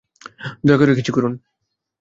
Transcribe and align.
দয়া 0.65 0.77
করে 0.77 0.91
কিছু 0.95 1.11
করুন। 1.13 1.33